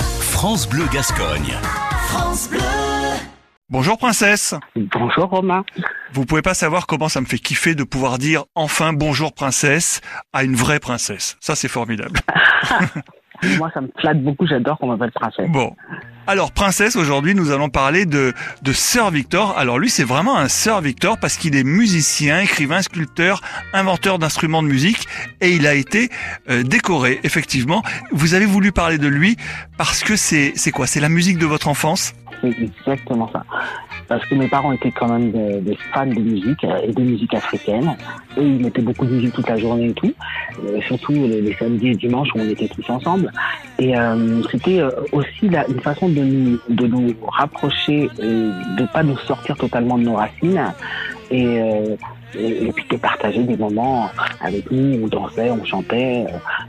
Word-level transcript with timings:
France 0.00 0.68
Bleu 0.68 0.84
Gascogne. 0.92 1.54
France 2.08 2.48
Bleu. 2.50 2.60
Bonjour 3.68 3.98
princesse. 3.98 4.54
Bonjour 4.76 5.24
Romain. 5.24 5.64
Vous 6.12 6.24
pouvez 6.24 6.42
pas 6.42 6.54
savoir 6.54 6.86
comment 6.86 7.08
ça 7.08 7.20
me 7.20 7.26
fait 7.26 7.38
kiffer 7.38 7.74
de 7.74 7.84
pouvoir 7.84 8.18
dire 8.18 8.44
enfin 8.54 8.92
bonjour 8.92 9.32
princesse 9.32 10.00
à 10.32 10.44
une 10.44 10.54
vraie 10.54 10.80
princesse. 10.80 11.36
Ça 11.40 11.54
c'est 11.54 11.68
formidable. 11.68 12.20
Moi 13.58 13.70
ça 13.74 13.80
me 13.80 13.88
flatte 13.98 14.22
beaucoup, 14.22 14.46
j'adore 14.46 14.78
qu'on 14.78 14.88
m'appelle 14.88 15.12
princesse. 15.12 15.50
Bon. 15.50 15.74
Alors 16.28 16.50
princesse, 16.50 16.96
aujourd'hui 16.96 17.36
nous 17.36 17.52
allons 17.52 17.68
parler 17.68 18.04
de, 18.04 18.34
de 18.62 18.72
Sir 18.72 19.12
Victor. 19.12 19.56
Alors 19.56 19.78
lui 19.78 19.88
c'est 19.88 20.02
vraiment 20.02 20.36
un 20.36 20.48
Sir 20.48 20.80
Victor 20.80 21.18
parce 21.18 21.36
qu'il 21.36 21.54
est 21.54 21.62
musicien, 21.62 22.40
écrivain, 22.40 22.82
sculpteur, 22.82 23.40
inventeur 23.72 24.18
d'instruments 24.18 24.62
de 24.62 24.68
musique 24.68 25.06
et 25.40 25.54
il 25.54 25.68
a 25.68 25.74
été 25.74 26.10
euh, 26.50 26.64
décoré 26.64 27.20
effectivement. 27.22 27.84
Vous 28.10 28.34
avez 28.34 28.46
voulu 28.46 28.72
parler 28.72 28.98
de 28.98 29.06
lui 29.06 29.36
parce 29.78 30.02
que 30.02 30.16
c'est 30.16 30.52
quoi? 30.72 30.88
C'est 30.88 31.00
la 31.00 31.08
musique 31.08 31.38
de 31.38 31.46
votre 31.46 31.68
enfance? 31.68 32.12
C'est 32.40 32.54
exactement 32.60 33.30
ça. 33.32 33.44
Parce 34.08 34.24
que 34.26 34.34
mes 34.34 34.48
parents 34.48 34.72
étaient 34.72 34.92
quand 34.92 35.08
même 35.08 35.32
des, 35.32 35.76
fans 35.92 36.06
de 36.06 36.20
musique 36.20 36.64
euh, 36.64 36.78
et 36.82 36.92
de 36.92 37.02
musique 37.02 37.34
africaine. 37.34 37.96
Eux, 38.38 38.42
ils 38.42 38.62
mettaient 38.62 38.82
beaucoup 38.82 39.04
de 39.04 39.12
musique 39.12 39.34
toute 39.34 39.48
la 39.48 39.56
journée 39.56 39.88
et 39.88 39.94
tout. 39.94 40.12
Euh, 40.64 40.80
surtout 40.82 41.12
les, 41.12 41.54
samedis 41.58 41.88
et 41.88 41.94
dimanches 41.94 42.28
où 42.34 42.38
on 42.38 42.48
était 42.48 42.68
tous 42.68 42.88
ensemble. 42.90 43.32
Et 43.78 43.96
euh, 43.96 44.42
c'était 44.50 44.80
euh, 44.80 44.90
aussi 45.12 45.46
une 45.46 45.80
façon 45.80 46.08
de 46.08 46.20
nous, 46.20 46.58
de 46.68 46.86
nous 46.86 47.14
rapprocher, 47.28 48.08
euh, 48.20 48.52
de 48.76 48.86
pas 48.92 49.02
nous 49.02 49.18
sortir 49.18 49.56
totalement 49.56 49.98
de 49.98 50.04
nos 50.04 50.14
racines. 50.14 50.72
Et, 51.30 51.60
euh, 51.60 51.96
et, 52.34 52.66
et 52.66 52.72
puis 52.72 52.84
de 52.90 52.96
partager 52.96 53.42
des 53.44 53.56
moments 53.56 54.10
avec 54.40 54.70
nous, 54.70 55.00
on 55.04 55.06
dansait, 55.08 55.50
on 55.50 55.64
chantait. 55.64 56.24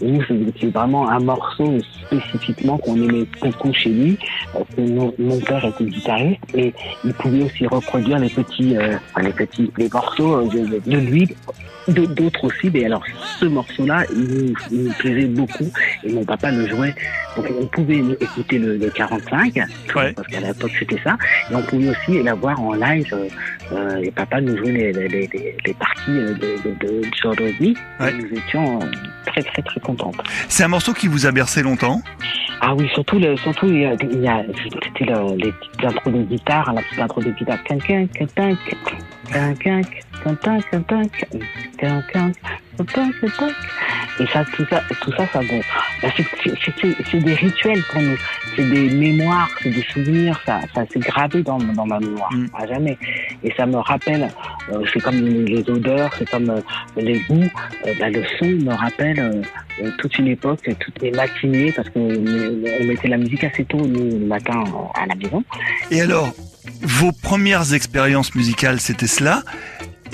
Nous, 0.00 0.22
c'est 0.26 0.34
c'est 0.60 0.66
vraiment 0.72 1.08
un 1.10 1.20
morceau 1.20 1.78
spécifiquement 2.06 2.78
qu'on 2.78 2.96
aimait 2.96 3.26
beaucoup 3.40 3.72
chez 3.72 3.90
lui. 3.90 4.18
Mon, 4.78 5.12
mon 5.18 5.38
père 5.40 5.64
était 5.64 5.84
guitariste 5.84 6.40
et 6.54 6.72
il 7.04 7.12
pouvait 7.14 7.42
aussi 7.44 7.66
reproduire 7.66 8.18
les 8.18 8.28
petits, 8.30 8.76
euh, 8.76 8.94
les 9.20 9.32
petits, 9.32 9.70
les 9.78 9.88
morceaux 9.88 10.42
de, 10.48 10.58
de- 10.66 10.82
de 10.90 10.96
lui, 10.98 11.28
d'autres 11.88 12.44
aussi. 12.44 12.70
Mais 12.72 12.84
alors, 12.86 13.02
ce 13.38 13.46
morceau-là, 13.46 14.04
il 14.14 14.20
nous, 14.24 14.54
il 14.70 14.84
nous 14.84 14.92
plaisait 14.94 15.26
beaucoup 15.26 15.70
et 16.04 16.12
mon 16.12 16.24
papa 16.24 16.50
le 16.50 16.66
jouait. 16.68 16.94
Donc, 17.36 17.46
on 17.60 17.66
pouvait 17.66 18.02
écouter 18.20 18.58
le, 18.58 18.76
le 18.76 18.90
45, 18.90 19.54
Ouais. 19.96 20.12
parce 20.12 20.28
qu'à 20.28 20.40
l'époque 20.40 20.70
c'était 20.78 20.98
ça, 21.02 21.16
et 21.50 21.54
on 21.54 21.62
pouvait 21.62 21.88
aussi 21.90 22.22
l'avoir 22.22 22.60
en 22.60 22.74
live. 22.74 23.06
Euh, 23.12 23.28
euh, 23.72 24.02
et 24.02 24.10
papa 24.10 24.40
nous 24.40 24.56
jouait 24.58 24.72
les, 24.72 24.92
les, 24.92 25.08
les, 25.08 25.30
les- 25.42 25.56
les 25.66 25.74
parties 25.74 26.10
euh, 26.10 26.34
de, 26.34 26.68
de, 26.70 27.00
de 27.00 27.02
Jodorowsky. 27.22 27.76
Ouais. 28.00 28.12
Nous 28.14 28.38
étions 28.38 28.80
euh, 28.80 28.84
très 29.26 29.42
très 29.42 29.62
très 29.62 29.80
contentes. 29.80 30.16
C'est 30.48 30.64
un 30.64 30.68
morceau 30.68 30.92
qui 30.92 31.08
vous 31.08 31.26
a 31.26 31.32
bercé 31.32 31.62
longtemps. 31.62 32.00
Ah 32.60 32.74
oui, 32.76 32.88
surtout, 32.94 33.18
le, 33.18 33.36
surtout 33.36 33.66
il 33.66 33.80
y 33.80 33.84
a, 33.86 33.94
il 34.00 34.20
y 34.22 34.28
a- 34.28 34.44
c'était 34.84 35.04
le- 35.04 35.36
les 35.36 35.52
petites 35.52 35.84
intros 35.84 36.12
de 36.14 36.22
guitare, 36.22 36.72
la 36.72 36.82
petite 36.82 36.98
intro 37.00 37.20
de 37.22 37.30
guitare. 37.30 37.58
Et 44.20 44.26
ça, 44.26 44.44
tout 44.44 44.64
ça, 44.68 44.82
tout 45.00 45.12
ça, 45.12 45.26
ça 45.32 45.40
bah, 46.02 46.08
c'est 46.16 47.18
des 47.18 47.34
rituels 47.34 47.82
pour 47.90 48.02
nous, 48.02 48.16
c'est 48.54 48.68
des 48.68 48.90
mémoires, 48.90 49.48
c'est 49.62 49.70
des 49.70 49.82
souvenirs, 49.92 50.38
ça, 50.44 50.60
ça 50.74 50.84
c'est 50.92 51.00
gravé 51.00 51.42
dans, 51.42 51.58
dans 51.58 51.86
ma 51.86 51.98
mémoire, 51.98 52.32
mm. 52.32 52.46
à 52.54 52.66
jamais. 52.66 52.98
Et 53.42 53.52
ça 53.56 53.66
me 53.66 53.76
rappelle, 53.76 54.28
euh, 54.70 54.84
c'est 54.92 55.00
comme 55.00 55.16
les 55.16 55.68
odeurs, 55.68 56.10
c'est 56.18 56.28
comme 56.28 56.50
euh, 56.50 56.60
les 56.96 57.20
goûts, 57.20 57.48
euh, 57.86 57.94
bah, 57.98 58.10
le 58.10 58.22
son 58.38 58.46
me 58.46 58.74
rappelle 58.74 59.42
toute 59.98 60.18
une 60.18 60.28
époque, 60.28 60.60
toutes 60.78 61.00
les 61.00 61.10
matinées, 61.12 61.72
parce 61.72 61.88
qu'on 61.90 62.08
mettait 62.84 63.08
la 63.08 63.16
musique 63.16 63.44
assez 63.44 63.64
tôt, 63.64 63.78
nous, 63.78 64.18
le 64.18 64.26
matin 64.26 64.62
à 64.94 65.06
la 65.06 65.14
maison. 65.14 65.42
Et 65.90 66.02
alors, 66.02 66.34
vos 66.82 67.12
premières 67.12 67.74
expériences 67.74 68.34
musicales, 68.34 68.80
c'était 68.80 69.06
cela 69.06 69.42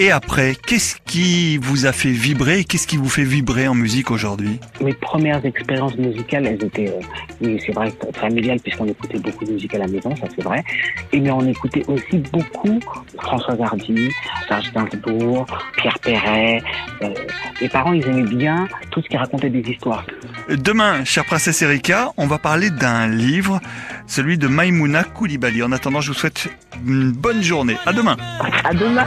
et 0.00 0.12
après, 0.12 0.54
qu'est-ce 0.54 0.94
qui 1.06 1.56
vous 1.56 1.86
a 1.86 1.92
fait 1.92 2.12
vibrer 2.12 2.62
Qu'est-ce 2.62 2.86
qui 2.86 2.96
vous 2.96 3.08
fait 3.08 3.24
vibrer 3.24 3.66
en 3.66 3.74
musique 3.74 4.12
aujourd'hui? 4.12 4.60
Mes 4.80 4.94
premières 4.94 5.44
expériences 5.44 5.96
musicales, 5.96 6.46
elles 6.46 6.64
étaient, 6.64 6.88
euh, 6.88 7.00
oui, 7.40 7.60
c'est 7.66 7.72
vrai, 7.72 7.92
familiales, 8.14 8.60
puisqu'on 8.60 8.86
écoutait 8.86 9.18
beaucoup 9.18 9.44
de 9.44 9.52
musique 9.52 9.74
à 9.74 9.78
la 9.78 9.88
maison, 9.88 10.14
ça 10.14 10.28
c'est 10.36 10.44
vrai. 10.44 10.62
Et 11.12 11.18
mais 11.18 11.32
on 11.32 11.44
écoutait 11.44 11.84
aussi 11.88 12.18
beaucoup 12.32 12.78
François 13.20 13.56
Hardy, 13.60 14.08
Serge 14.46 14.72
Gainsbourg, 14.72 15.46
Pierre 15.78 15.98
Perret. 15.98 16.62
Euh, 17.02 17.08
mes 17.60 17.68
parents, 17.68 17.92
ils 17.92 18.06
aimaient 18.06 18.22
bien 18.22 18.68
tout 18.92 19.02
ce 19.02 19.08
qui 19.08 19.16
racontait 19.16 19.50
des 19.50 19.68
histoires. 19.68 20.06
Demain, 20.48 21.04
chère 21.04 21.24
princesse 21.24 21.60
Erika, 21.62 22.12
on 22.16 22.28
va 22.28 22.38
parler 22.38 22.70
d'un 22.70 23.08
livre, 23.08 23.60
celui 24.06 24.38
de 24.38 24.46
Maïmouna 24.46 25.02
Koulibaly. 25.02 25.60
En 25.64 25.72
attendant, 25.72 26.00
je 26.00 26.12
vous 26.12 26.18
souhaite 26.18 26.48
une 26.86 27.10
bonne 27.10 27.42
journée. 27.42 27.76
À 27.84 27.92
demain 27.92 28.16
À 28.62 28.72
demain! 28.72 29.04